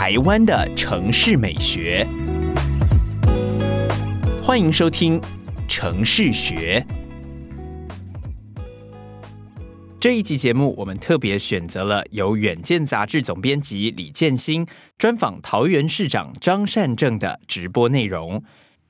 [0.00, 2.06] 台湾的城市美学，
[4.40, 5.20] 欢迎收听
[5.66, 6.86] 《城市学》
[9.98, 10.72] 这一集节目。
[10.78, 14.64] 我们特别选择了由《远见》杂志总编辑李建兴
[14.96, 18.40] 专访桃园市长张善政的直播内容。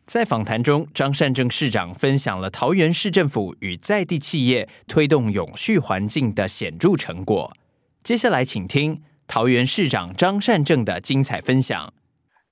[0.05, 7.51] 在访谈中，张善政市长分享了桃园市政府与在地企业推动永续环境的显著成果。
[8.05, 9.01] 接下来，请听。
[9.29, 11.93] 桃园市长张善政的精彩分享。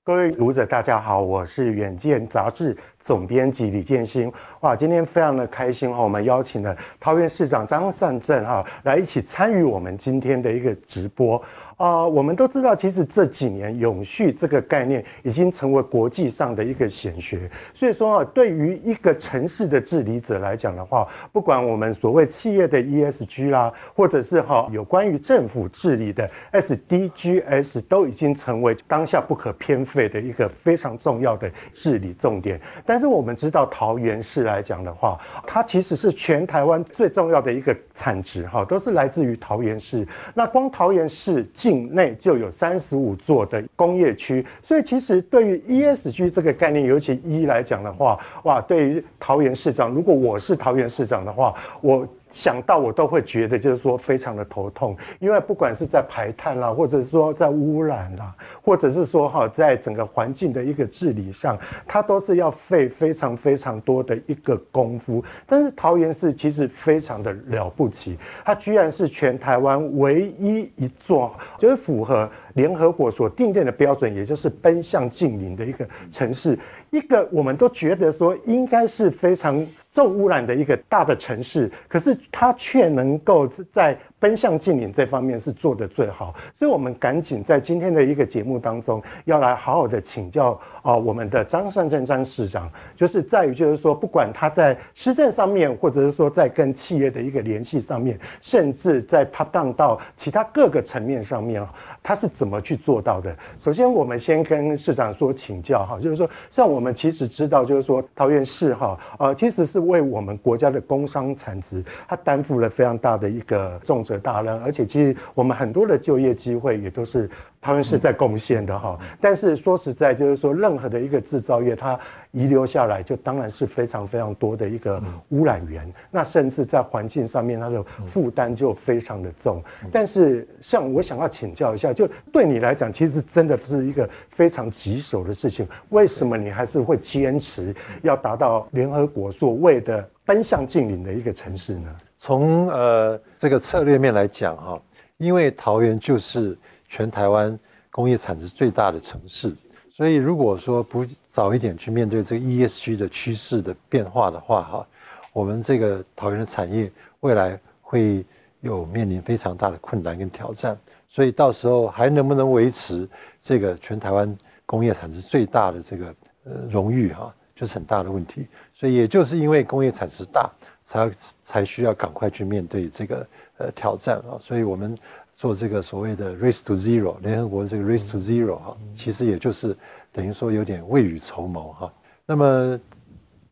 [0.03, 4.31] 各位读者，大家好，我是远见杂志总编辑李建新。
[4.61, 11.43] 哇，今天非常的开心哈，我们邀请了桃园市长张善政哈来一起参与我们今天的一个直播。
[11.77, 17.47] 啊、我们都知道，其实这几年永续这个概念已经成为国际上的一个显学。
[17.71, 32.59] 所以说啊，对于一个城市的治理者来讲的话，不管我们所谓企业的 ESG 啦，或者是哈有关于政府治理的 SDGs，都已经成为当下不可偏废的一个非常重要的治理重点。
[32.87, 40.03] 但是我们知道，桃园市来讲的话，它其实是全台湾最重要的一个产值哈，都是来自于桃园市。
[40.33, 41.45] 那光桃园市。
[41.67, 52.07] 境内就有三十五座的工业区，所以其实对于 ESG 这个概念，尤其一来讲的话，哇，对于桃园市长，如果我是桃园市长的话，我。
[52.29, 65.23] 想到我都会觉得就是说非常的头痛，因为不管是在排碳啦，或者是说在污染啦，或者是说哈，在整个环境的一个治理上，它都是要费非常非常多的一个功夫。
[65.45, 79.65] 但是桃园市其实非常的了不起，它居然是全台湾唯一一座就是符合联合国所定定的标准，也就是奔向净零的一个城市，一个我们都觉得说应该是非常。
[79.97, 101.73] 重污染的一个大的城市，可是它却能够在奔向净零这方面是做得最好，所以我们赶紧在今天的一个节目当中，要来好好的请教啊，我们的张善政张市长，就是在于就是说，不管他在施政上面，或者是说在跟企业的一个联系上面，甚至在他当到其他各个层面上面啊，
[102.07, 103.35] 他是怎么去做到的？
[103.59, 109.79] 首先，我们先跟市长说请教哈，就是说，像我们其实知道，就是说桃园市哈，呃，其实是。
[109.87, 117.29] 为我们国家的工商产值，它担负了非常大的一个重责大任，而且其实我们很多的就业机会也都是
[117.67, 118.97] 桃园市在贡献的哈。
[119.19, 121.99] 但是说实在，就是说任何的一个制造业，它
[122.31, 129.61] 遗留下来就当然是非常非常多的一个污染源，那甚至在环境上面它的负担就非常的重。
[129.91, 141.93] 但是像我想要请教一下，就对你来讲，其实真的是一个非常棘手的事情，为什么你还是会坚持要达到联合国所谓的奔向净零的一个城市呢？
[142.17, 144.81] 从呃这个策略面来讲哈，
[145.17, 146.57] 因为桃园就是
[146.87, 147.57] 全台湾
[147.91, 149.55] 工业产值最大的城市。
[149.89, 154.87] 所以，如果说不早一点去面对这个 ESG 的趋势的变化的话，哈，
[155.33, 158.23] 我们这个桃园的产业未来会
[158.61, 160.77] 有面临非常大的困难跟挑战。
[161.09, 163.09] 所以，到时候还能不能维持
[163.41, 164.37] 这个全台湾
[164.67, 168.47] 工业产值最大的这个呃荣誉，哈，就是很大的问题。
[168.75, 170.47] 所以，也就是因为工业产值大，
[170.85, 171.11] 才
[171.43, 173.27] 才需要赶快去面对这个
[173.57, 174.37] 呃挑战啊。
[174.39, 174.95] 所以我们。
[175.37, 179.77] 做这个所谓的 race to zero，联合国这个 race to zero 哈，其实也就是
[180.11, 181.93] 等于说有点未雨绸缪哈。
[182.25, 182.79] 那么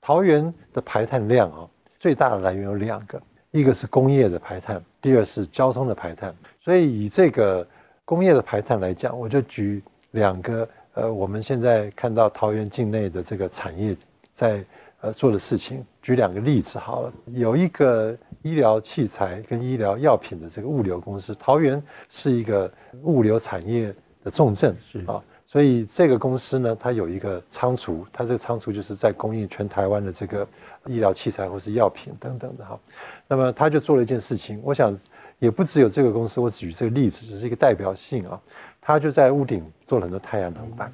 [0.01, 3.21] 桃园的排碳量啊，最大的来源有两个，
[3.51, 6.35] 一个是工业的排碳，第二是交通的排碳。
[6.59, 7.65] 所以以这个
[8.03, 13.95] 工业的排碳来讲，我就举两个呃，我们现在看到桃园境内的这个产业
[14.33, 14.65] 在。
[15.05, 17.13] 呃，做的事情，举两个例子好了。
[17.27, 21.79] 有一个医疗器材跟医疗药品的这个物流公司，桃园
[22.09, 22.71] 是一个
[23.03, 23.93] 物流产业
[24.23, 25.23] 的重镇，是啊。
[25.45, 30.47] 所以这个公司呢，它有一个仓储，它这个仓储就是在供应全台湾的这个
[30.87, 32.79] 医疗器材或是药品等等的哈。
[33.27, 34.97] 那么他就做了一件事情，我想
[35.37, 38.41] 也不只有这个公司，我举这个例子只是一个代表性啊。
[38.81, 40.91] 他就在屋顶做了很多太阳能板。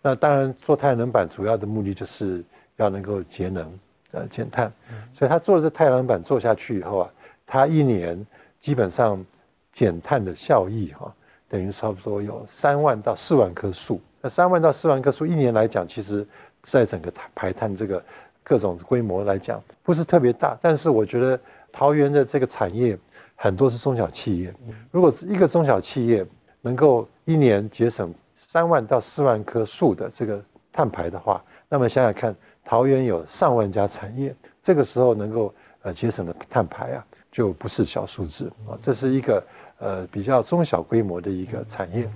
[0.00, 2.42] 那当然做太阳能板主要的目的就是
[2.82, 3.78] 要能够节能
[4.12, 4.72] 呃减碳。
[5.14, 7.10] 所以他做了这太阳能板做下去以后啊，
[7.46, 8.26] 他一年
[8.60, 9.24] 基本上
[9.72, 11.12] 减碳的效益哈。
[11.48, 16.24] 等于差不多有三万到四万棵树，那三万到四万棵树一年来讲，其实，
[16.62, 18.00] 在整个排碳这个
[18.44, 20.56] 各种规模来讲，不是特别大。
[20.62, 21.40] 但是我觉得
[21.72, 22.96] 桃园的这个产业
[23.34, 24.54] 很多是中小企业，
[24.92, 26.24] 如果一个中小企业
[26.60, 30.40] 能够一年节省三万到四万棵树的这个
[30.72, 32.32] 碳排的话，那么想想看，
[32.70, 34.32] 桃园有上万家产业，
[34.62, 35.52] 这个时候能够
[35.82, 39.42] 呃节省的碳排啊，就不是小数字啊，这是一个。
[39.80, 42.06] 呃，比较中小规模的一个产业。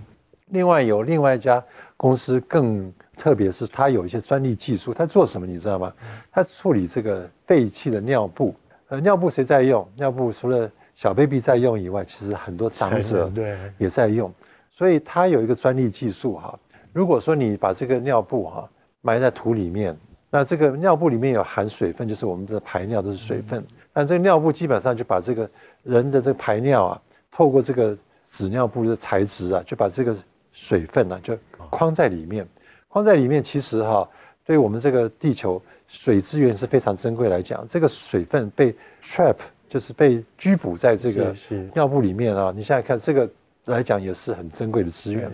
[0.49, 1.65] 另外有另外一家
[1.97, 4.93] 公司更特别，是它有一些专利技术。
[4.93, 5.91] 它做什么你知道吗？
[6.31, 8.55] 它处理这个废弃的尿布。
[8.89, 9.89] 呃，尿布谁在用？
[9.97, 14.31] 尿布除了小 baby 在用以外，其实很多长者对也在用。
[14.71, 16.57] 所以它有一个专利技术哈。
[16.93, 18.69] 如果说你把这个尿布哈
[19.01, 19.97] 埋在土里面，
[20.35, 23.65] 那这个尿布里面有含水分，就是我们的排尿都是水分。
[23.93, 25.49] 那这个尿布基本上就把这个
[25.85, 27.01] 人的这个排尿啊。
[27.31, 27.97] 透过这个
[28.33, 30.17] 纸尿布的材质啊，就把这个
[30.53, 31.39] 水分呢、啊、就
[31.71, 32.45] 框在里面，
[32.89, 33.41] 框在里面。
[33.41, 34.09] 其实哈、啊，
[34.45, 39.37] 对我们这个地球水资源是非常珍贵来讲，这个水分被 trap
[39.69, 41.33] 就是被拘捕在这个
[41.75, 42.53] 尿布里面啊。
[42.55, 43.31] 你现在看，这个
[43.67, 45.31] 来讲也是很珍贵的资源。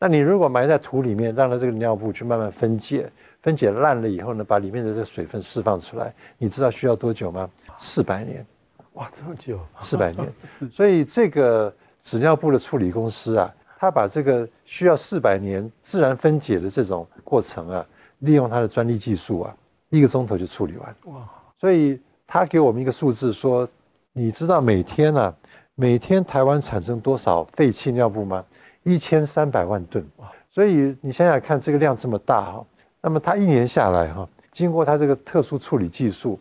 [0.00, 3.08] 那你如果埋在土里面，让它这个尿布去慢慢分解，
[3.42, 7.50] 分解烂了以后呢，把里面的这个水分释放出来，你知道需要多久吗？
[7.78, 8.46] 四百年。
[8.92, 10.32] 哇，这么久，四百年，
[10.70, 17.86] 所以这个纸尿布的处理公司啊，他把这个需要四百年自然分解的这种过程啊，
[18.18, 19.56] 利用他的专利技术啊，
[19.88, 20.96] 一个钟头就处理完。
[21.06, 21.26] 哇，
[21.58, 23.66] 所以他给我们一个数字说，
[24.12, 25.34] 你知道每天啊，
[25.74, 28.44] 每天台湾产生多少废弃尿布吗？
[28.82, 30.06] 一千三百万吨。
[30.18, 32.66] 哇，所以你想想看，这个量这么大哈，
[33.02, 36.40] 那么它一年下来哈，经过它这个特殊处理技术。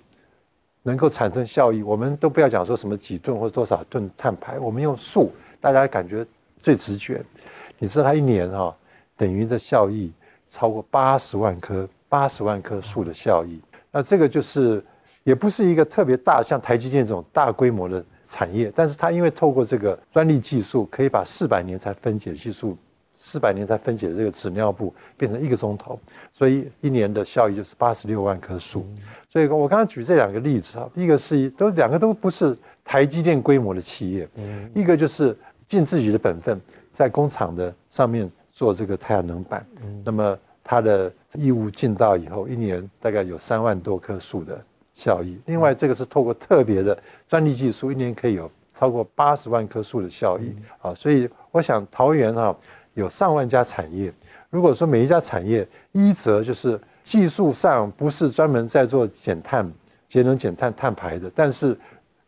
[0.83, 6.25] 能够产生效益，我们都不要讲说什么几吨或者多少吨碳排，我们用数，大家感觉
[6.59, 7.23] 最直觉。
[7.77, 8.75] 你知道它一年哈、
[9.15, 10.11] 等于的效益
[10.49, 13.61] 超过八十万棵，八十万棵树的效益。
[13.91, 14.83] 那这个就是
[15.23, 22.75] 也不是一个特别大，像台积电这种大规模的产业，但是它因为透过这个专利技术，可以把四百年才分解技术，
[23.23, 25.99] 四百年才分解的这个纸尿布变成一个钟头，
[26.33, 28.85] 所以一年的效益就是八十六万棵树。
[29.29, 35.37] 所以，我刚刚举这两个例子啊，一个是都两个都不是台积电规模的企业，嗯，一个就是
[35.67, 36.59] 尽自己的本分，
[36.91, 44.59] 在工厂的上面做这个太阳能板，嗯，那么它的义务尽到以后，一年大概有三万多棵树的
[44.93, 45.39] 效益。
[45.45, 46.97] 另外，这个是透过特别的
[47.29, 50.93] 专利技术，一年可以有超过八十万棵树的效益啊。
[50.93, 52.53] 所以，我想桃园啊
[52.93, 54.13] 有上万家产业，
[54.49, 56.79] 如果说每一家产业一则就是。
[57.03, 59.69] 技术上不是专门在做减碳、
[60.07, 61.75] 节能减碳、碳排的，但是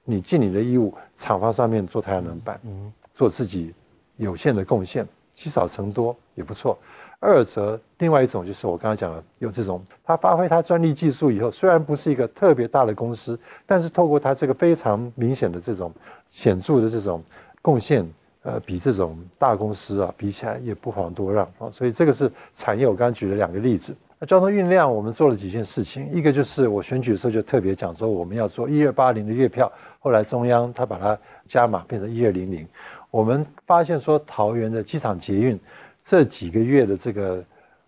[0.04, 3.72] 你尽你的义务，厂房上面做太阳能板，嗯，做自己
[4.18, 6.76] 有限的贡献，积少成多也不错。
[7.20, 15.94] 二则另外一种就是我刚才讲的，有这种他发挥他专利技术以后，虽然不是一个特别大的公司，但是透过他这个非常明显的这种
[16.32, 17.22] 显著的这种
[17.62, 18.04] 贡献，
[18.44, 21.70] 呃，比这种大公司啊比起来也不遑多让啊。
[21.72, 23.96] 所以这个是产业，我刚刚举了两个例子。
[24.20, 26.10] 那交通运量，我们做了几件事情。
[26.12, 29.72] 一个就是我选举的时候就特别讲说，我们要做一二八零的月票。
[30.00, 32.68] 后来中央他把它加码变成一二零零。
[33.10, 35.60] 我们发现说，桃园的机场捷运
[36.04, 37.44] 这几个月的这个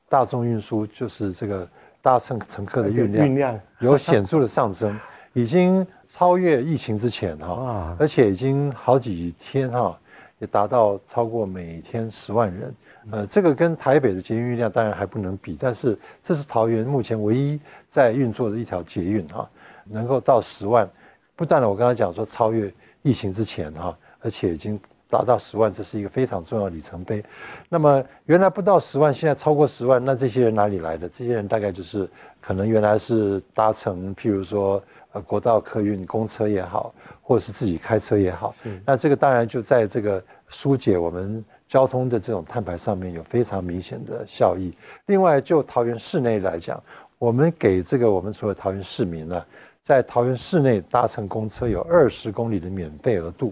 [0.07, 1.67] 大众运输，就是这个
[2.01, 4.97] 搭乘乘客的运量，运量有显著的上升，
[5.33, 9.99] 已经超越疫情之前哈，而且已经好几天哈，
[10.45, 12.75] 也达到超过每天十万人。
[13.11, 19.47] 呃，这个跟台北的捷运运量当然还不能比，但是这是桃园目前唯一在运作的一条捷运哈，
[19.85, 20.89] 能够到十万，
[21.35, 22.71] 不但我刚才讲说超越
[23.01, 27.23] 疫情之前哈，而且已经达到十万，这是一个非常重要的里程碑。
[27.69, 31.07] 那么原来不到十万，现在超过十万，那这些人哪里来的？
[31.07, 32.09] 这些人大概就是
[32.41, 41.43] 可能原来是搭乘，譬如说呃国道客运公车也好，或者是自己开车也好，那这个当然就在这个疏解我们。
[41.67, 44.71] 交通的这种碳排上面有非常明显的效益。
[45.07, 46.81] 另外，就桃园市内来讲，
[47.17, 49.43] 我们给这个我们所有桃园市民呢，
[49.81, 53.51] 在桃园市内搭乘公车有二十公里的免费额度。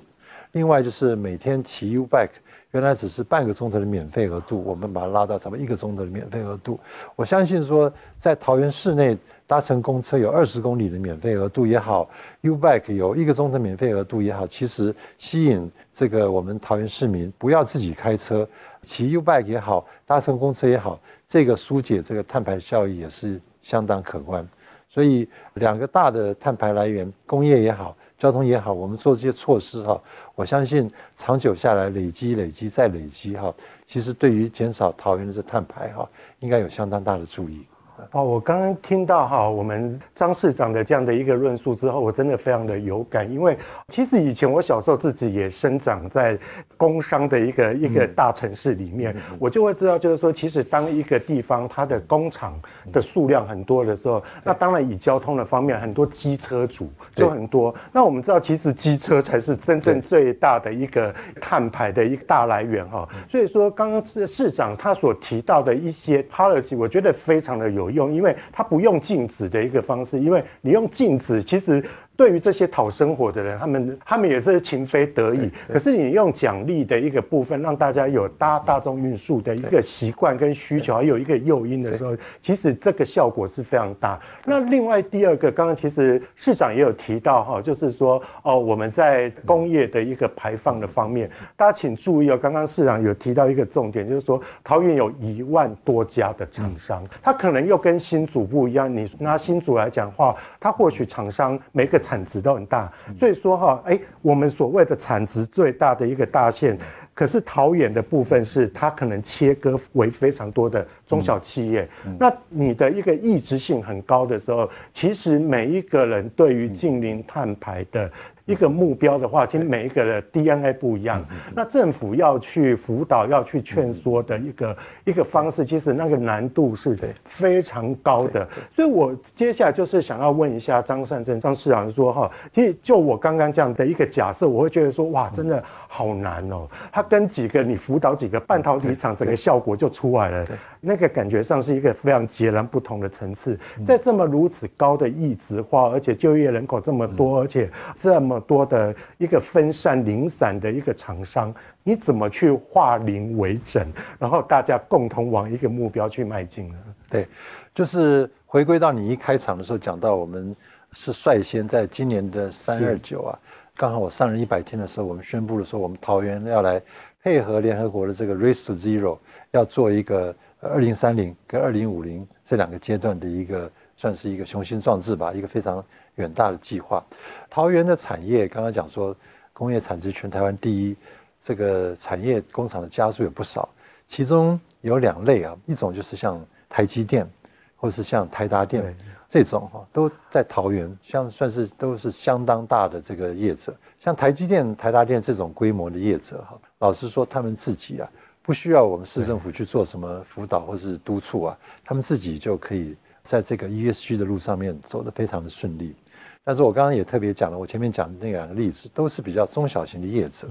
[0.53, 2.29] 另外就是每天骑 U bike，
[2.72, 6.79] 原来只是半个钟头的免费额度，我们把它拉到差不多一个钟头的免费额度。
[7.15, 9.17] 我相信说，在桃园市内
[9.48, 12.07] 搭乘公车有二十公里的免费额度也好
[12.41, 18.48] ，U bike 有一个钟头免费额度也好，其实吸引这个我们桃园市民不要自己开车，
[18.83, 24.48] 骑 U bike 也好，搭乘公车也好，这个疏解这个碳排效益也是相当可观。
[24.88, 27.98] 所以两个大的碳排来源，工业也好。
[28.24, 30.01] 交通也好，我们做这些措施哈，
[30.34, 33.53] 我相信长久下来累积、累积再累积哈，
[33.86, 37.65] 其实对于减少桃园的这碳排哈，应该有相当大的注意。
[38.12, 43.58] 哦，我刚刚听到哈，我们张市长的这样的一个论述之后，我真的非常的有感，因为
[43.88, 46.38] 其实以前我小时候自己也生长在
[46.76, 52.60] 工商的一个一个大城市里面，我就会知道，就是说，其实当一个地方它的工厂
[52.92, 57.74] 的数量很多的时候，那当然以交通的方面，很多机车主就很多。
[57.92, 63.08] 那我们知道，其实机车才是真正最大的一个碳排的一个大来源哈。
[63.30, 71.84] 所以说，刚刚市市长他所提到的一些 policy，我觉得非常的有有用，因为它不用禁止的一个方式，因为你用禁止，其实。
[72.24, 75.51] 对于这些讨生活的人，他们他们也是情非得已。
[75.68, 84.18] 可是你用奖励的一个部分，让大家有搭大众运输的一个习惯跟需求，还有一个诱因的时候，其实这个效果是非常大。
[84.46, 98.89] 那另外第二个，刚刚其实市长也有提到哈，就是说哦，我们在工业的一个排放的方面，大家请注意哦，刚刚市长有提到一个重点，就是说桃园有一万多家的厂商，他可能又跟新竹不一样。
[98.89, 106.77] 你拿新竹来讲的话，他或许厂商每个产值都很大，所以说哈，哎，我们所谓的产值最大的一个大县，
[107.13, 111.88] 可是桃园的部分是它可能切割为非常多的中小企业，
[112.20, 118.12] 那你的一个抑制性很高的时候，其实每一个人对于近零碳排的。
[118.46, 121.26] 一个目标的话，其实每一个的 DNA 不一样。
[121.56, 128.48] 那政府要去辅导、要去劝说的一个一个方式，其实那个难度是非常高的。
[128.76, 136.68] 所以我接下来就是想要问一下张善政张市长说哈，其实就我刚刚这样的一个假设，我会觉得说哇，真的好难哦。
[136.92, 140.46] 他跟几个你辅导几个半导体厂，整个效果就出来了。
[140.86, 143.58] 那个感觉上是一个非常截然不同的层次。
[143.86, 148.40] 在这么如此高的异质化，而且就业人口这么多，而且这么。
[148.46, 156.75] 多的一个分散零散的一个厂商，你怎么去化零为整，然后大家共同往一个目标去迈进呢？
[157.10, 157.25] 对，
[157.74, 160.54] 就是回归到你一开场的时候讲到，我们
[160.92, 163.40] 是率先在今年的三二九啊，
[163.78, 166.82] 刚好我上任一百天的时候，我们宣布了说，我们桃园要来
[167.24, 169.18] 配合联合国的这个 Race to Zero，
[169.52, 175.84] 要做一个二零三零跟二零五零这两个阶段的一个，算是一个雄心壮志吧，一个非常。
[176.17, 177.03] 远大的计划，
[177.50, 179.15] 桃园的产业刚刚讲说，
[179.51, 180.96] 工业产值全台湾第一，
[181.41, 183.67] 这个产业工厂的家数也不少，
[184.08, 186.39] 其中有两类啊，一种就是像
[186.70, 187.27] 台积电，
[187.75, 188.96] 或是像台达电
[189.27, 198.08] 这种哈，都在桃园，像算是都是相当大的这个业者，像台积电、台达电这种规模的业者哈，老实说，他们自己啊，
[198.44, 205.96] 不需要我们市政府去做什么辅导或是督促啊，他们自己就可以在这个 ESG 的路上面走得非常的顺利。
[206.44, 210.46] 但是我刚刚也特别讲了，我前面讲的那两个例子都是比较中小型的业者，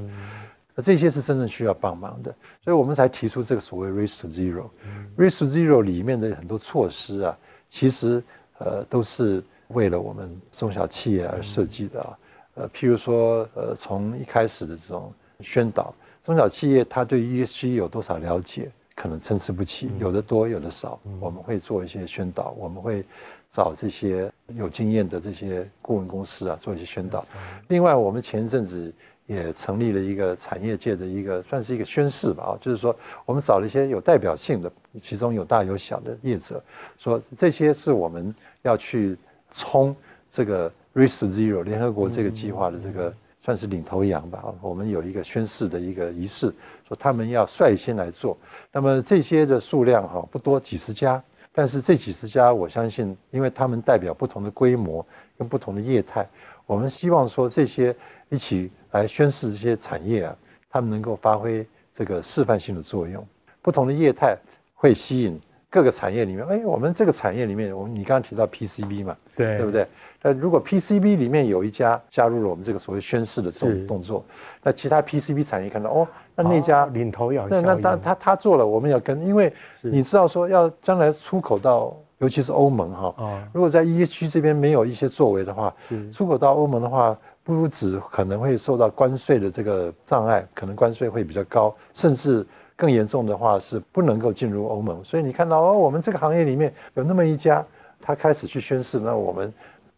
[0.75, 2.35] 那这些是真正需要帮忙的，
[2.65, 4.71] 所以我们才提出这个所谓 Race to Zero。
[5.19, 8.25] Race to Zero 里面的很多措施啊，其实
[8.57, 12.19] 呃都是为了我们中小企业而设计的啊。
[12.55, 21.01] 呃，譬如说呃从一开始的这种宣导，中小企业它对 ESG 有多少了解，可能参差不齐，有的多，有的少。
[21.21, 23.05] 我们会做一些宣导，我们会。
[23.55, 27.23] 找这些有经验的这些顾问公司啊，做一些宣导。
[27.69, 28.91] 另外，我们前一阵子
[29.27, 36.65] 也成立了一个产业界的一个，算是一个宣誓吧，啊，就是说我们找了一些有代表性的，其中有大有小的业者，
[36.97, 39.19] 说这些是我们要去
[39.53, 39.95] 冲
[40.31, 43.13] 这个 Race to Zero 联合国这个计划的这个
[43.43, 44.43] 算是领头羊吧。
[44.63, 46.55] 我们有一个宣誓的一个仪式，
[46.89, 48.39] 说他们要率先来做。
[48.73, 51.23] 那么这些的数量哈不多，几十家。
[51.55, 55.07] 但是这几十家，我相信，因为他们代表不同的规模
[55.37, 56.27] 跟不同的业态，
[56.65, 57.95] 我们希望说这些
[58.31, 60.35] 一起来宣誓这些产业啊，
[60.71, 63.23] 他们能够发挥这个示范性的作用。
[63.61, 64.35] 不同的业态
[64.73, 69.87] 会吸引各个产业里面，哎，我们这个产业里面，我们你刚刚提到 PCB 嘛，对，对不对？
[70.23, 74.25] 那如果 PCB 里面有一家加入了我们这个所谓宣誓的这种动作，
[74.63, 76.07] 那其他 PCB 产业看到哦。
[76.35, 83.15] 那那家领头羊，那那他他他做了，我们要跟，因为你知道说要将来出口到，尤其是欧盟哈，
[83.53, 85.75] 如果在 ESG 这边没有一些作为的话，
[86.11, 95.05] 出口到欧盟的话，不止可能会受到关税的这个障碍，可能关税会比较高，甚至更严重的话是不能够进入欧盟。
[95.05, 97.63] 所以你看到哦，我们这个行业里面有那么一家，
[98.01, 99.53] 他开始去宣誓，那我们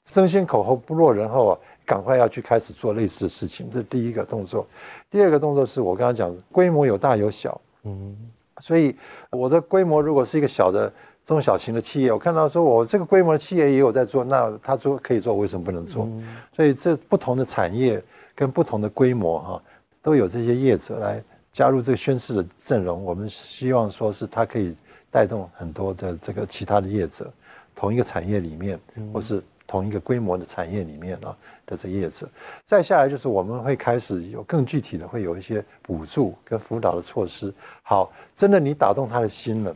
[0.09, 3.69] 争先恐后不落人后啊，赶快要去开始做类似的事情。
[3.71, 4.67] 这是第一个动作。
[5.11, 8.17] 第二个动作是我刚刚讲的，规模有大有小，嗯，
[8.61, 8.95] 所以
[9.31, 10.93] 我的规模如果是一个小的。
[11.27, 16.07] 中小型的企业，我看到说，我这个规模的企业也有在做，那他说可以做，为什么不能做？
[16.55, 19.63] 所以这不同的产业跟不同的规模哈，
[20.03, 23.03] 都有这些业者来加入这个宣誓的阵容。
[23.03, 24.77] 我们希望说是它可以
[25.11, 27.33] 带动很多的这个其他的业者，
[27.75, 28.79] 同一个产业里面，
[29.11, 32.29] 或是同一个规模的产业里面啊的这业者。
[32.65, 37.53] 再下来就是我们会开始有更具体的，会有一些补助跟辅导的措施。
[37.83, 39.75] 好，真的你打动他的心了。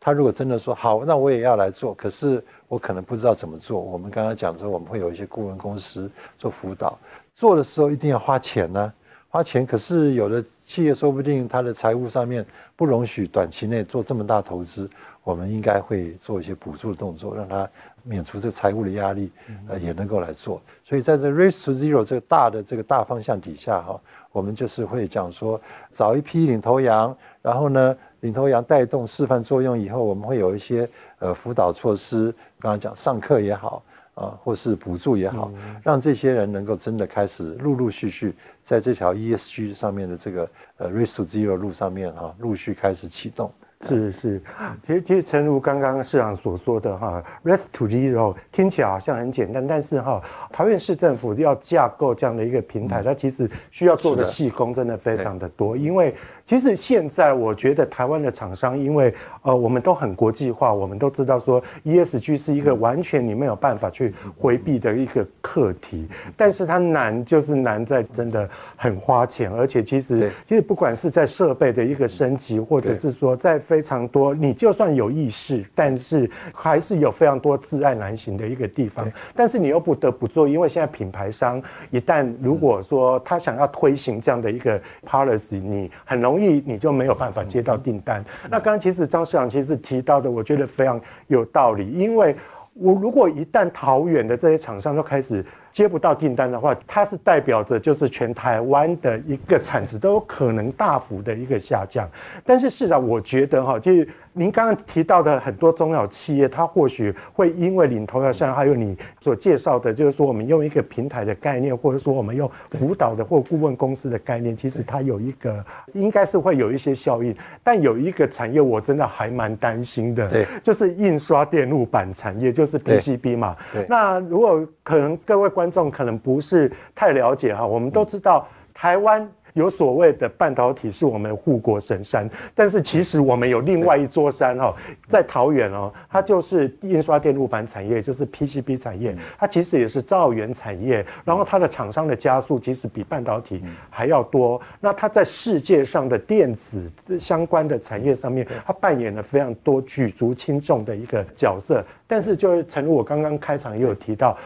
[0.00, 3.80] 他如果真的说好，那我也要来做，可是我可能不知道怎么做。
[3.80, 6.98] 我们刚刚讲说，我们会有一些顾问公司做辅导，
[7.34, 8.92] 做的时候一定要花钱呢、
[9.30, 9.64] 花钱。
[9.64, 12.44] 可是有的企业说不定他的财务上面
[12.76, 14.90] 不容许短期内做这么大投资，
[15.22, 17.66] 我们应该会做一些补助的动作，让他
[18.04, 19.32] 免除这个财务的压力，
[19.68, 20.62] 呃，也能够来做。
[20.84, 27.96] 所以在这 Race to Zero 这个大的这个大方向底下哈，我们就是会讲说，找一批领头羊，然后呢。
[28.20, 33.82] 领头羊带动示范作用以后，我们会有一些呃辅导措施，刚刚讲上课也好
[34.14, 43.52] 啊，或是补助也好，让这些人能够真的开始陆陆续续在这条 ESG 上面的这个呃 Race to Zero 路上面哈，陆续开始启动。
[43.86, 44.42] 是是，
[44.82, 56.14] 其实其实诚如刚刚市长所说的哈，Rest to Zero 听起来好像很简单，但是哈，桃园市政府要架构这样的一个平台，它其实需要做的细工真的非常的多，因为。
[56.46, 68.46] 其实现在我觉得台湾的厂商，因为呃我们都很国际化，我们都知道说 ESG 是一个完全你没有办法去回避的一个课题，但是它难就是难在真的
[68.76, 86.33] 很花钱，而且其实其实不管是在设备的一个升级，或者是说在非常多，你就算有意识，但是还是有非常多自爱难行的一个地方，但是你又不得不做，因为现在品牌商一旦如果说他想要推行这样的一个 policy，你很容易。
[86.34, 88.24] 容易你就没有办法接到订单。
[88.50, 91.88] 那刚刚其实张市长其实提到的，我觉得非常有道理。
[91.90, 92.34] 因为
[92.72, 102.08] 我如果一旦桃园的这些厂商都开始接不到订单的话，它是代表着就是全台湾的一个产值都有可能大幅的一个下降。
[102.46, 104.08] 但是市长，我觉得哈，就是。
[104.36, 117.32] 您刚刚提到的很多中小企业，它或许会因为领头羊，像还有你所介绍的，就是说我们用一个平台的概念，或者说我们用辅导的或顾问公司的概念，其实它有一个应该是会有一些效应。
[117.62, 123.56] 但有一个产业我真的还蛮担心的，对，就是印刷电路板产业，就是 PCB 嘛。
[123.72, 123.86] 对。
[123.88, 129.26] 那如果可能各位观众可能不是太了解哈，我们都知道台湾。
[129.54, 134.74] 有所谓的半导体是我们护国神山，但是其实我们有另外一座山哈，
[135.08, 144.60] 在桃园哦，它就是印刷电路板产业，就是 PCB 产业，它其实也是造元产业，然后它的厂商的加速其实比半导体还要多。
[144.80, 151.80] 那它在世界上的电子相关的产业上面，它扮演了非常多举足轻重的一个角色。
[152.08, 154.36] 但是就是诚如我刚刚开场也有提到。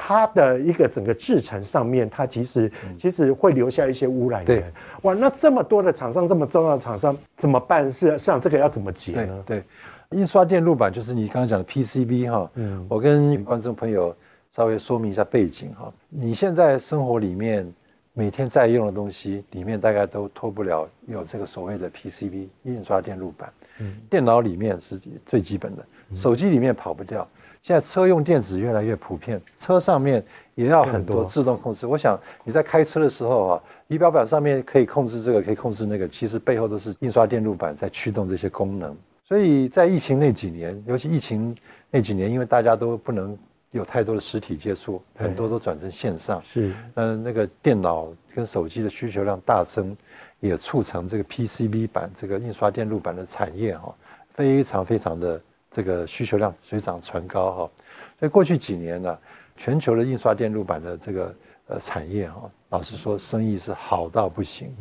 [0.00, 4.72] 它的一个整个制成上面，它其实其实会留下一些污染源。
[5.02, 7.92] 哇，那这么多的厂商，这么重要的厂商怎么办？
[7.92, 9.42] 是像这个要怎么解呢？
[9.44, 9.64] 对，
[10.10, 12.48] 印刷电路板就是你刚刚讲的 PCB 哈。
[12.54, 14.14] 嗯，我跟观众朋友
[14.54, 15.92] 稍微说明一下背景哈。
[16.08, 17.68] 你现在生活里面
[18.12, 23.52] 每天在用的东西里面，大概都脱不了有这个所谓的 PCB 印刷电路板。
[23.80, 25.84] 嗯，电脑里面是最基本的，
[26.14, 27.28] 手机里面跑不掉。
[27.62, 31.86] 现在车用电子越来越普遍，车上面也要很多自动控制。
[31.86, 38.96] 我想你在开车的时候啊，仪表板上面可以控制这个，可以控制那个，其实背后都是印刷电路板在驱动这些功能。
[39.22, 41.54] 所以在疫情那几年，尤其疫情
[41.90, 43.36] 那几年，因为大家都不能
[43.72, 46.40] 有太多的实体接触，很多都转成线上。
[46.42, 49.94] 是，嗯，那个电脑跟手机的需求量大增，
[50.40, 53.94] 也促成这个 PCB 板这个印刷电路板的产业哈，
[54.32, 55.38] 非常非常的。
[55.78, 57.70] 这个需求量水涨船高哈，
[58.18, 59.16] 所以过去几年呢，
[59.56, 61.34] 全球的印刷电路板的这个
[61.68, 64.74] 呃产业哈，老实说生意是好到不行。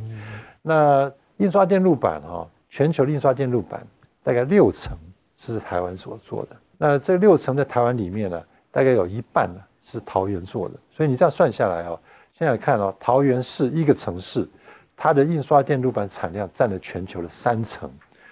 [0.64, 3.86] 那印刷电路板哈，全球的印刷电路板
[4.24, 4.98] 大概六成
[5.38, 6.56] 是台湾所做的。
[6.80, 10.74] 那这六成在台湾里面呢，大概有一半呢是桃园做的。
[10.90, 12.00] 所以你这样算下来哦，
[12.34, 14.50] 现在看哦，桃园市一个城市，
[14.96, 17.88] 它的印刷电路板产量占了全球的三成。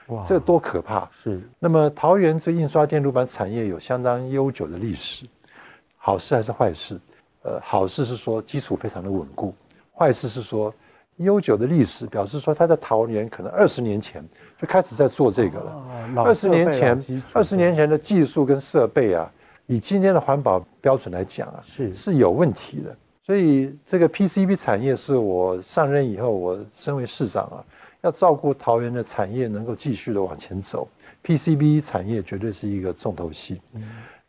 [0.08, 1.10] 哇，这个多可怕！
[1.24, 1.42] 是。
[1.60, 5.26] 那么桃园这印刷电路板产业有相当悠久的历史，
[5.98, 7.00] 好事还是坏事？
[7.44, 9.54] 呃，好事是说基础非常的稳固，
[9.94, 10.74] 坏事是说
[11.18, 14.24] 悠久的历史表示说他在桃园可能二十年前
[14.60, 15.84] 就开始在做这个了。
[16.18, 19.32] 二十年前，二十年前的技术跟设备啊，
[19.68, 22.96] 以今天的环保标准来讲啊，是是有问题的。
[23.24, 27.58] 所以这个 PCB 产业是我上任以后，我身为市长啊，
[28.06, 30.88] 要照顾桃园的产业能够继续的往前走
[31.24, 33.60] ，PCB 产业绝对是一个重头戏。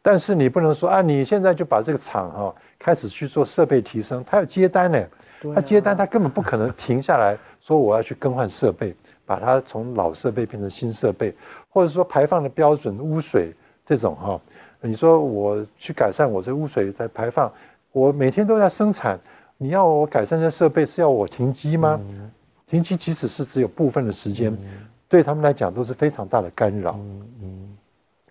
[0.00, 5.06] 但是你不能说啊，你现在就把这个厂哈开始去做设备提升，它要接单呢，
[5.54, 8.94] 他接单它根本不可能停下来说我要去更换设备，
[9.26, 11.34] 把它从老设备变成新设备，
[11.68, 13.52] 或者说排放的标准污水
[13.84, 14.40] 这种哈，
[14.80, 17.52] 你说我去改善我这污水的排放。
[17.92, 19.18] 我每天都在生产，
[19.58, 22.00] 你要我改善这设备是要我停机吗？
[22.08, 22.30] 嗯、
[22.66, 24.66] 停机即使是只有部分的时间，嗯、
[25.08, 26.92] 对他们来讲都是非常大的干扰。
[26.98, 27.76] 嗯嗯、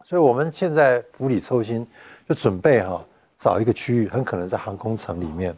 [0.04, 1.86] 所以我们现在釜底抽薪，
[2.28, 3.06] 就准备哈、啊、
[3.38, 5.56] 找一个区域，很可能在航空城里面，哦、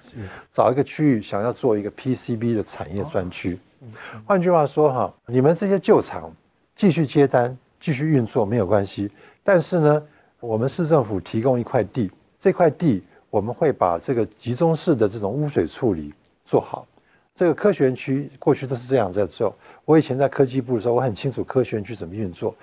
[0.51, 3.59] 找一个区域，想要做一个 PCB 的产业专区。
[4.25, 6.31] 换句话说哈、啊，你们这些旧厂
[6.75, 9.11] 继续接单、继续运作没有关系，
[9.43, 10.03] 但是呢，
[10.39, 13.03] 我们市政府提供一块地，这块地。
[13.29, 16.13] 我们会把这个集中式的这种污水处理
[16.45, 16.87] 做好。
[17.37, 19.55] 这个科学园区过去都是这样在做。
[19.85, 22.55] 我以前在科技部的时候，我很清楚科学园区怎么运作。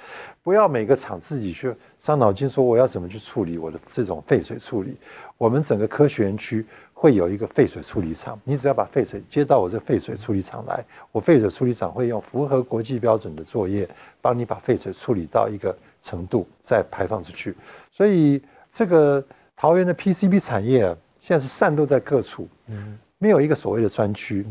[0.43, 4.97] 不要每个厂自己去伤脑筋说我要怎么去处理我的这种废水处理。
[5.39, 13.89] 我们整个科学园区会有一个废水处理厂，你只要把废水接到我这废水处理厂来，我废水处理厂会用符合国际标准的作业，
[14.21, 17.55] 帮你把废水处理到一个程度再排放出去。
[17.93, 19.25] 所以这个。
[19.57, 20.81] 桃园的 PCB 产业，
[21.23, 24.47] 现在是散落在各处，嗯没有一个所谓的专区。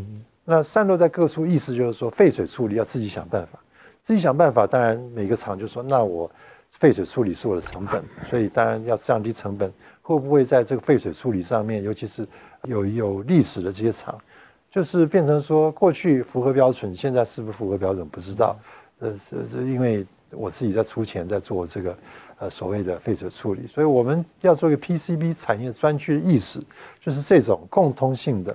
[0.45, 3.59] 那散落在各处，意思就是说废水处理要自己想办法，
[4.01, 4.67] 自己想办法。
[4.67, 6.29] 当然每个厂就说，那我
[6.69, 9.71] 废水处理是我的成本， 所以当然要降低成本。
[10.01, 12.27] 会不会在这个废水处理上面，尤其是
[12.63, 14.19] 有有历史的这些厂，
[14.69, 18.59] 就是变成说过去符合标准，现在是不是符合标准不知道。
[18.99, 19.17] 呃，
[19.49, 21.97] 是因为我自己在出钱在做这个。
[22.43, 26.61] 呃，所谓的废水处理，所以我们要做一个 PCB 产业专区的意思，
[26.99, 28.53] 就是这种共通性的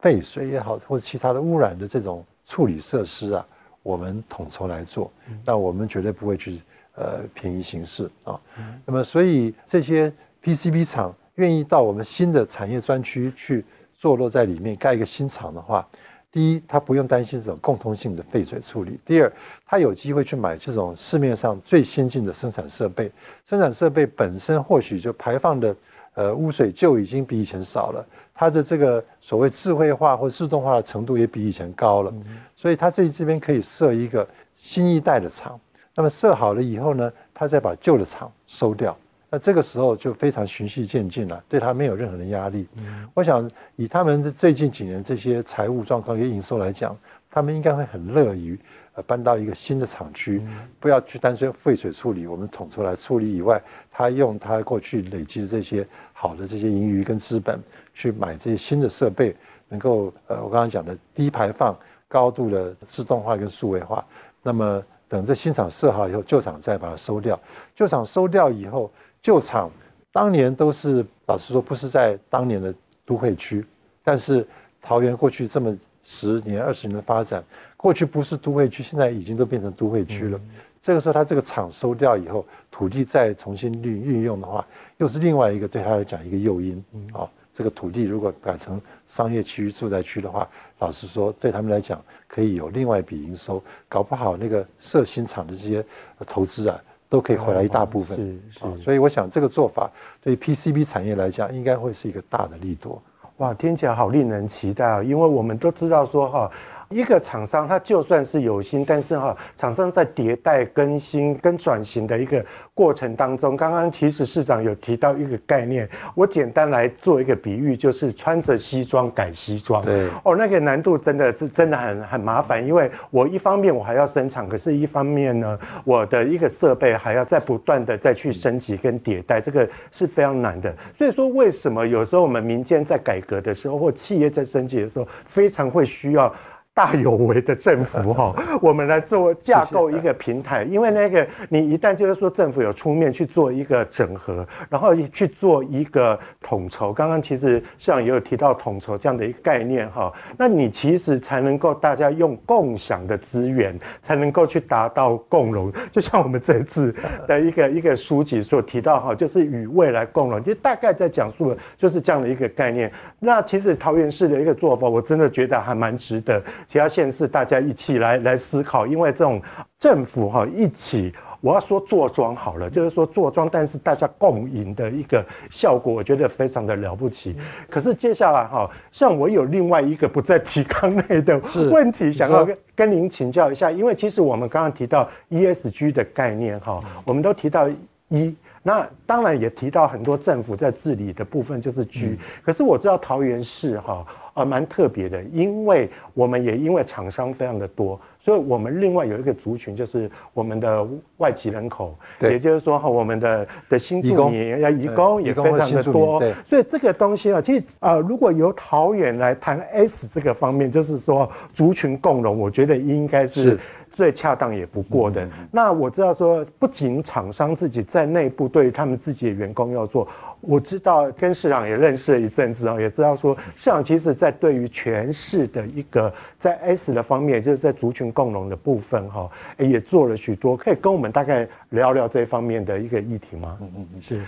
[0.00, 3.46] 废水也好，或者其他的污染的这种处理设施啊，
[3.82, 5.10] 我们统筹来做。
[5.46, 6.60] 那我们绝对不会去
[6.94, 8.38] 呃便宜行事啊。
[8.84, 10.12] 那么，所以这些
[10.44, 13.64] PCB 厂愿意到我们新的产业专区去
[13.96, 15.88] 坐落在里面盖一个新厂的话。
[16.36, 19.32] 第一，他不用担心这种共通性的废水处理；第二，
[19.64, 23.10] 他有机会去买这种市面上最先进的生产设备。
[23.46, 25.74] 生产设备本身或许就排放的
[26.12, 32.12] 呃污水就已经比以前少了，它的这个所谓智慧化或自动化的程度也比以前高了。
[32.54, 35.58] 所以，他这这边可以设一个新一代的厂。
[35.94, 38.94] 那么设好了以后呢，他再把旧的厂收掉。
[39.28, 42.68] 那这个时候就非常循序渐进了，对他没有任何的压力。
[42.76, 46.96] 嗯、我想以他们最近几年这些财务状况跟营收来讲，
[47.28, 48.56] 他们应该会很乐于
[48.94, 53.60] 呃搬到一个新的厂区，嗯、不要去单纯废水处理，我们统筹来处理以外，
[53.90, 57.60] 他用他过去累积的这些好的这些盈余跟资本
[57.94, 59.34] 去买这些新的设备，
[59.68, 64.06] 能够呃我刚刚讲的低排放、高度的自动化跟数位化，
[64.40, 67.38] 那么等这新厂设好以后，旧厂再把它收掉，
[67.74, 68.88] 旧厂收掉以后。
[69.26, 69.68] 旧厂
[70.12, 72.72] 当年都是，老实说不是在当年的
[73.04, 73.66] 都会区，
[74.04, 74.46] 但是
[74.80, 77.42] 桃园过去这么十年、二十年的发展，
[77.76, 80.40] 过去不是都会区，现在已经都变成都会区了。
[80.80, 84.64] 这个时候，他这个厂收掉以后，土地再重新运运用的话，
[84.98, 87.28] 又是另外一个对他来讲一个诱因啊。
[87.52, 95.84] 这个土地如果改成商业区、住宅区的话，老实说，对他们来讲可以有另外一笔营收，搞不好那个设新厂的这些
[96.24, 96.80] 投资啊。
[97.08, 98.16] 都可以回来一大部分，
[98.52, 99.90] 是是，所以我想这个做法
[100.22, 103.00] 对 PCB 产业来讲，应该会是一个大的利多。
[103.38, 105.02] 哇，听起来好令人期待啊！
[105.02, 106.50] 因为我们都知道说哈。
[106.88, 112.44] 一个厂商，它就算是有心，但是哈，厂商在迭代、更新跟转型的一个
[112.74, 119.82] 过程当中，刚刚其实市长有提到一个概念，我简单来做一个比喻，就是穿着西装改西装。
[119.84, 130.72] 对，哦，那个难度真的是真的很很麻烦，因为我一方面我还要生产，可是一方面呢，我的一个设备还要在不断的再去升级跟迭代，这个是非常难的。
[130.96, 136.32] 所以说，为什么有时候我们民间在改革的时候，或企业在升级的时候，非常会需要。
[136.76, 155.72] 大有为的政府 哈，我们来做架构一个平台，因为那个你一旦就是说政府有出面去做一个整合，然后去做一个统筹，刚刚其实市长也有提到统筹这样的一个概念哈，那你其实才能够大家用共享的资源，才能够去达到共荣。
[155.90, 156.94] 就像我们这次
[157.26, 162.92] 的一个一个书籍所提到哈，就是与未来共荣，其实大概在讲述的就是这样的一个概念。
[163.18, 166.42] 那其实桃园市的一个做法，我真的觉得还蛮值得。
[166.68, 169.40] 其他县市大家一起来来思考，因为这种
[169.78, 177.36] 政府哈一起，我要说坐庄好了，就是说坐庄，但是大家共赢的一个效果，我觉得非常的了不起。
[177.70, 187.68] 可是接下来哈，像我有另外一个不在提纲内的问题，想要跟跟您请教一下，因为其实我们刚刚提到 ESG 的概念哈，我们都提到
[188.08, 194.04] 一，那当然也提到很多政府在治理的部分就是 G，可是我知道桃园市哈。
[194.36, 213.58] 啊，蛮特别的，因为我们也因为厂商非常的多，所以我们另外有一个族群，就是我们的外籍人口，对，也就是说哈，我们的的新住民要移工也非常的多，所以这个东西啊，其实啊，如果由桃园来谈 S 这个方面，就是说族群共荣，我觉得应该是
[213.90, 215.26] 最恰当也不过的。
[215.50, 220.06] 那我知道说，不仅厂商自己在内部对于他们自己的员工要做。
[220.46, 229.28] 我知道跟市长也认识了一阵子哦，也知道说市长其实在对于全市的一个在 S 的方面，就是在族群共融的部分哈，
[229.58, 233.58] 也做了许多，可以跟我们大概聊聊这方面的一个议题吗？
[233.60, 234.22] 嗯嗯嗯，是。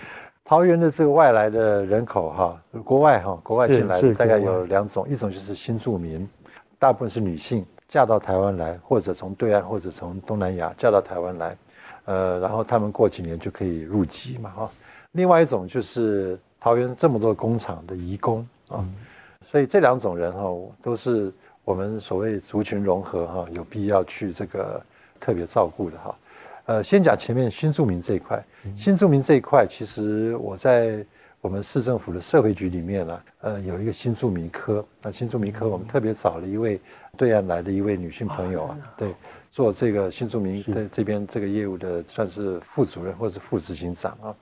[0.44, 6.26] 桃园的这个外来的人口哈，国外哈，国外进来的大概有两种，一种就是新住民，
[6.78, 11.56] 大部分是女性嫁到台湾来，或者从对岸或者从东南亚嫁到台湾来，
[12.06, 14.70] 呃，然后他们过几年就可以入籍嘛哈。
[15.12, 18.84] 另外一种就是桃园这么多工厂的移工啊，
[19.50, 20.42] 所以这两种人哈，
[20.82, 21.32] 都是
[21.64, 24.82] 我们所谓族群融合哈，有必要去这个
[25.18, 26.14] 特别照顾的哈。
[26.66, 28.44] 呃，先讲前面新住民这一块，
[28.76, 31.02] 新住民这一块，其实我在
[31.40, 34.84] 我们市政府的社会局里面呢，呃，有一个新住民科。
[35.00, 36.78] 那新住民科，我们特别找了一位
[37.16, 39.14] 对岸来的一位女性朋友啊，对，
[39.50, 44.36] 做这个新住民在这边这个业务的，算是副主任或者是副执行长啊。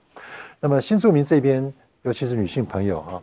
[0.59, 3.21] 那么新住民这边，尤其是女性朋友哈，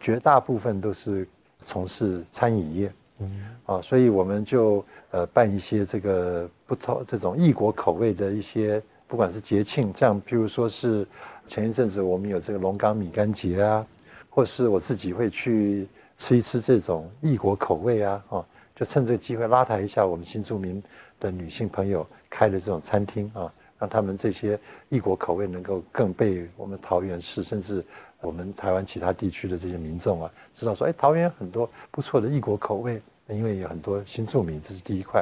[0.00, 1.26] 绝大部分都是
[1.60, 11.06] 从事餐饮业，嗯，啊，所以我们就呃办一些这个不同这种异国口味的一些，不管是节庆，这样，譬如说是
[11.46, 13.86] 前一阵子我们有这个龙岗米干节啊，
[14.28, 20.82] 或是我自己会去吃一吃这种异国口味啊，哦，就趁这个机会拉抬一下我们新住民
[21.20, 23.52] 的女性朋友开的这种餐厅啊。
[23.82, 24.56] 让他们这些
[24.90, 27.84] 异国口味能够更被我们桃园市，甚至
[28.20, 35.20] 我们台湾其他地区的这些民众啊，知道说，哎，桃园很多不错的异国口味，因为有很多新住民，这是第一块。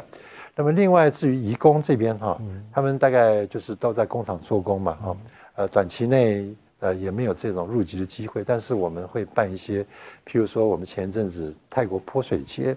[0.55, 2.39] 那么另外至于移工这边哈，
[2.71, 5.17] 他们大概就是都在工厂做工嘛，哈，
[5.55, 9.83] 呃，短期内呃也没有这种入籍的机会，但是我们会办一些，
[10.27, 12.77] 譬如说我们前一阵子泰国泼水节，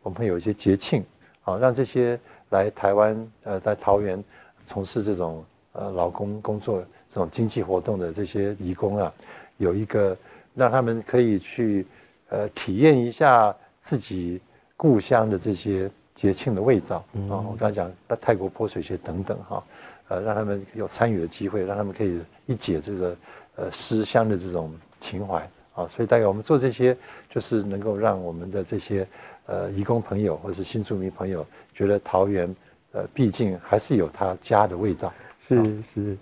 [0.00, 1.04] 我们会有一些节庆，
[1.42, 2.16] 啊，让这些
[2.50, 4.22] 来台湾呃在桃园。
[4.66, 9.12] 从事这种呃劳工工作、这种经济活动的这些移工啊，
[9.58, 10.16] 有一个
[10.54, 11.86] 让他们可以去
[12.30, 14.40] 呃体验一下自己
[14.76, 17.04] 故乡的这些节庆的味道啊。
[17.14, 19.64] 嗯、我刚才讲那泰国泼水节等等哈，
[20.08, 23.16] 呃，让他们有参与的机会，让他们可以一解这个
[23.56, 25.38] 呃思乡的这种情怀
[25.74, 25.86] 啊。
[25.88, 26.96] 所以大概我们做这些，
[27.28, 29.06] 就是能够让我们的这些
[29.46, 32.54] 呃移工朋友或者是新住民朋友觉得桃园。
[32.94, 35.12] 呃，毕竟还是有他家的味道，
[35.46, 36.16] 是是，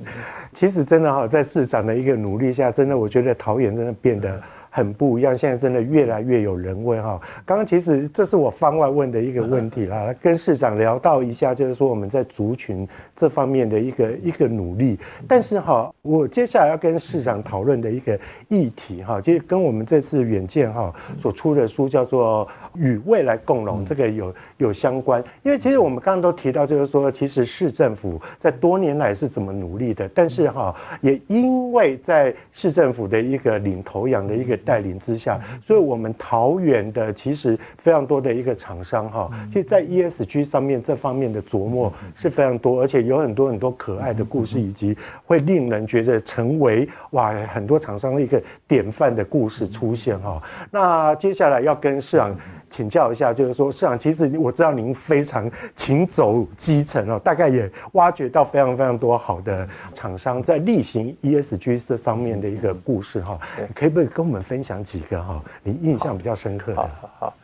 [0.53, 4.43] 其实真的哈，在市长的一个努力下，真的我觉得桃园真的变得。
[4.75, 7.21] 很不一样，现在真的越来越有人味哈。
[7.45, 14.99] 刚刚其实这是我番外问的一个问题啦，跟市长聊到一下，就是说我们在族群这方面的一个一个努力。
[15.29, 25.23] 但是哈，我接下来要跟市长讨论的一个议题哈，其实跟我们这次远见哈所出的书叫做《与未来共荣》这个有有相关。
[25.43, 34.59] 因为其实我们刚刚都提到，就是说其实市政府在多年来是怎么努力的，但是哈也因为在市政府的一个领头羊的一个。
[34.65, 50.43] 带领之下，所以我们桃园的其实非常多的一个厂商哈，其实，在 ESG 上面这方面的琢磨是非常多，而且有很多很多可爱的故事，以及会令人觉得成为哇很多厂商的一个典范的故事出现哈。
[50.71, 52.37] 那接下来要跟市长。
[52.73, 55.47] 请教一下，就是说，市长，其实我知道您非常
[55.77, 63.39] 勤走基层哦，大概也挖掘到非常非常多好的厂商在例行 ESG 这上面的一个故事哈，
[63.75, 65.41] 可以不可以跟我们分享几个哈？
[65.63, 66.77] 你印象比较深刻的？
[66.83, 67.35] 好好好，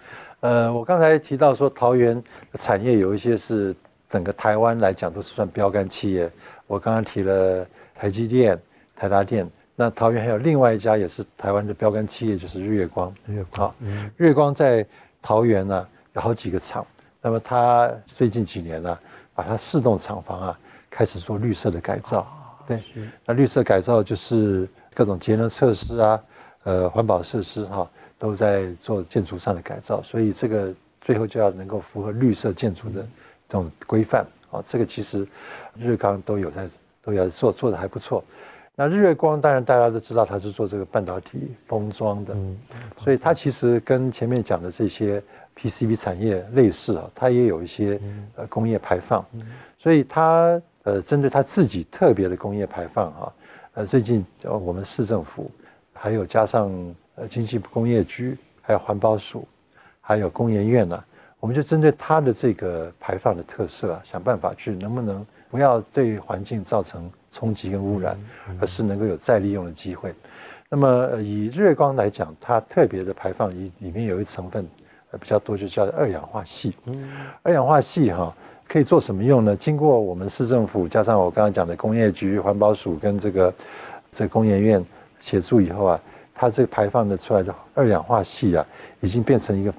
[0.41, 2.21] 呃，我刚才提到说桃园
[2.55, 3.73] 产业有一些是
[4.09, 6.29] 整个台湾来讲都是算标杆企业。
[6.67, 8.61] 我刚刚提了台积电、
[8.97, 13.15] 台达电，那桃园还有另外一家也是台湾的标杆企业，就是日月光。
[13.25, 14.85] 日月光，嗯、日月光在
[15.23, 16.85] 桃园呢、啊、有好几个厂。
[17.23, 19.01] 那么它最近几年呢、啊，
[19.35, 20.59] 把它四栋厂房啊
[20.91, 22.27] 开始做绿色的改造。
[22.67, 22.83] 对，
[23.25, 26.23] 那绿色改造就是各种节能设施啊，
[26.69, 30.03] 呃，环保设施哈、啊，都在做建筑上的改造。
[30.03, 33.03] 所以这个最后就要能够符合绿色建筑的
[33.49, 34.63] 这种规范啊。
[34.67, 35.27] 这个其实
[35.79, 36.69] 日光都有在
[37.03, 38.23] 都要做，做的还不错。
[38.75, 42.37] 那日月光当然大家都知道它是做这个半导体封装的，
[43.03, 45.23] 所以它其实跟前面讲的这些。
[45.61, 48.01] PCB 产业类似啊，它也有一些
[48.37, 49.27] 呃工业排放，
[49.77, 53.33] 所以它呃针对它自己特别的工业排放哈，
[53.75, 55.51] 呃最近我们市政府
[55.99, 56.71] 还有加上
[57.17, 59.47] 呃经济部工业局，还有环保署，
[60.01, 61.05] 还有工研院呢，
[61.41, 68.17] 我们就针对它的这个排放的特色啊，想办法去能不能不要对环境造成冲击跟污染，
[68.61, 70.15] 而是能够有再利用的机会。
[70.71, 74.67] 那么以日月光来讲，它特别的排放里里面有一成分。
[75.19, 76.71] 比较多就叫二氧化矽。
[77.43, 78.31] 二氧化系哈
[78.69, 79.57] 可以做什么用呢？
[79.57, 83.55] 经过我们市政府加上我刚刚讲的工业局、环保署跟这个
[84.13, 84.85] 这个工研院
[85.21, 86.01] 协助以后啊，
[86.35, 88.67] 它这个排放的出来的二氧化矽啊，
[89.01, 89.73] 已经变成一个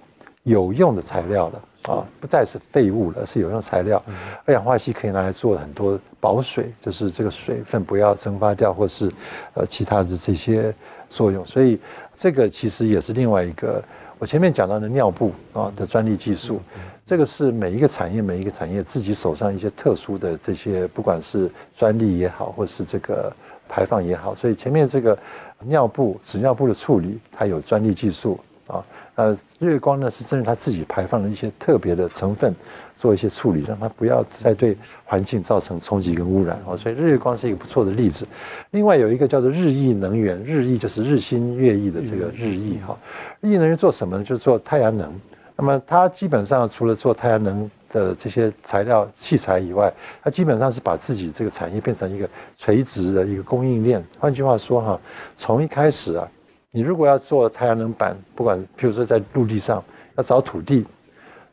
[0.44, 4.04] 有用的材料了啊，不再是废物了，是有用材料。
[4.46, 9.12] 二氧化矽可以拿来做很多保水，就是这个水分不要蒸发掉，或是
[9.54, 10.74] 呃其他的这些
[11.10, 11.46] 作用。
[11.46, 11.80] 所以
[12.14, 13.84] 这个其实也是另外一个。
[14.18, 16.60] 我前面讲到的尿布啊的专利技术，
[17.06, 23.32] 这个是每一个产业每一个产业自己手上一些特殊的这些，不管是专利也好，或是这个
[23.70, 25.18] 排放也好，所以前面这个
[25.60, 28.84] 尿布纸尿布的处理，它有专利技术啊。
[29.16, 32.56] 呃，日月光呢是针对它自己排放的一些特别的成分
[32.98, 36.78] 做一些处理，让它不要再对环境造成冲击跟污染哦。
[36.78, 38.26] 所以日月光是一个不错的例子。
[38.72, 42.98] 另外有一个叫做日益能源，日益就是日新月异的这个日益哈。
[43.42, 44.24] 日益能源做什么呢？
[44.24, 45.14] 就是做太阳能。
[45.58, 49.92] 那么它基本上除了做太阳能的这些材料器材以外，
[50.24, 54.04] 它基本上是把自己这个产业变成一个垂直的一个供应链。
[54.20, 55.02] 换句话说哈，
[55.36, 56.28] 从一开始啊，
[56.72, 59.84] 你如果要做太阳能板，不管譬如说在陆地上
[60.16, 60.86] 要找土地。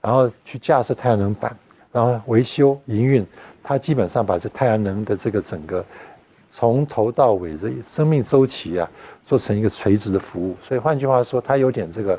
[0.03, 1.57] 然后去架设太阳能板，
[1.91, 3.27] 然后维修营运，
[3.61, 5.85] 它基本上把这太阳能的这个整个
[6.49, 8.89] 从头到尾的生命周期啊，
[9.25, 10.57] 做成一个垂直的服务。
[10.63, 12.17] 所以换句话说，它有点这个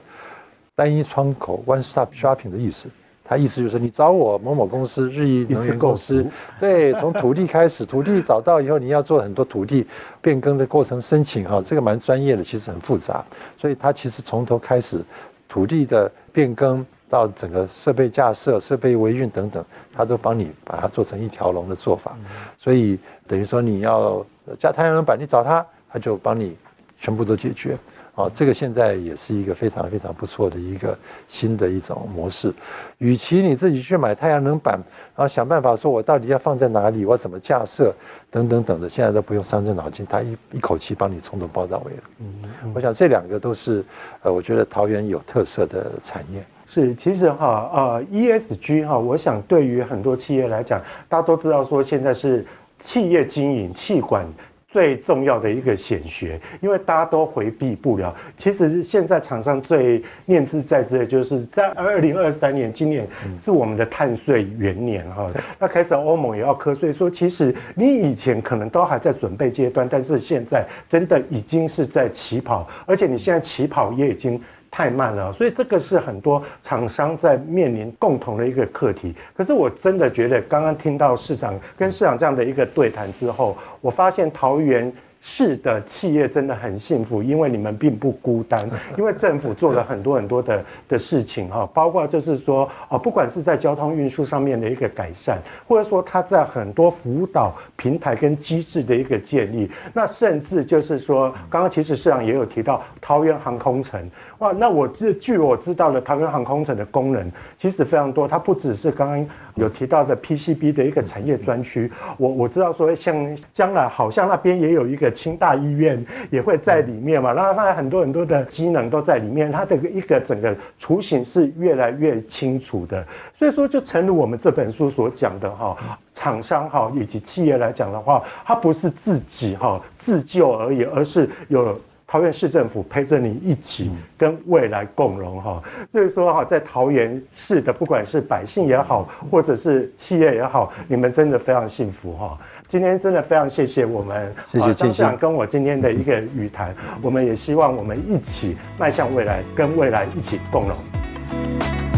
[0.76, 2.90] 单一窗口 （one stop shopping） 的意思。
[3.28, 6.26] 它意思就是说，你找我某某公司、日益能源公司，
[6.60, 9.86] 对，从土地开始，土地找到以后，你要做很多土地
[10.22, 13.24] 变更的过程申请哈，这个蛮专业的，其实很复杂。
[13.60, 15.04] 所以他其实从头开始，
[15.50, 16.86] 土地的变更。
[17.10, 19.64] 到整个设备架设、设备维运等等，
[19.94, 22.18] 他都帮你把它做成一条龙的做法，
[22.60, 24.26] 所以等于说你要
[24.60, 26.58] 加太阳能板，你找他，他就帮你
[27.00, 27.78] 全部都解决。
[28.16, 32.52] 啊，这个现在也是一个非常非常不错的一个新的一种模式。
[32.98, 34.74] 与其你自己去买太阳能板，
[35.16, 37.94] 然后想办法说我到底要放在哪里，我怎么架设
[38.32, 42.04] 等等等的，现在都不用伤这脑筋，他一一口气帮你从头包到尾了。
[42.20, 43.86] 嗯，我想这两个都是
[44.24, 46.44] 呃，我觉得桃园有特色的产业。
[46.66, 52.44] 是，其实哈，呃，ESG 哈，我想对于很多企业来讲，大家都知道说现在是
[52.80, 54.26] 企业经营、气管
[54.70, 58.14] 最重要的一个显学，因为大家都回避不了。
[58.36, 63.08] 其实现在厂商最念之在之的就是在二零二三年，今年
[63.42, 74.40] 是我们的碳税元年哈，那开始欧盟也要课税，说其实你以前可能都还在准备阶段，但是现在真的已经是在起跑，而且你现在起跑也已经。
[74.78, 79.16] 太慢了，所以这个是很多厂商在面临共同的一个课题。
[79.36, 84.94] 可是我真的觉得，刚刚听到市场跟市场这样的一个对谈之后，我发现桃园。
[85.22, 104.00] 是的，企业真的很幸福，因为你们并不孤单， 因为政府做了很多很多的的事情哈，包括就是说啊，不管是在交通运输上面的一个改善，或者说他在很多辅导平台跟机制的一个建立，那甚至就是说，刚刚其实市长也有提到桃园航空城，
[104.38, 109.28] 哇，那我这据我知道的桃园航空城的功能其实非常多，它不只是刚刚。
[109.58, 123.06] 有提到的 PCB 的一个产业专区，我我知道说像将来好像那边也有一个清大医院也会在里面嘛，那它很多很多的机能都在里面，它的一个整个雏形是越来越清楚的，
[123.38, 125.76] 所以说就诚如我们这本书所讲的哈，
[126.14, 131.80] 厂商哈以及企业来讲的话，它不是自己哈自救而已，而是有。
[132.08, 135.62] 桃园市政府陪着你一起跟未来共荣哈。
[135.92, 142.38] 所以说哈，在桃园市的不管是百姓也好，或者是企业也好，你们真的非常幸福哈。
[142.66, 151.97] 今天真的非常谢谢我们，谢谢张市长跟我今天的一个语谈，我们也希望我们一起迈向未来，跟未来一起共荣。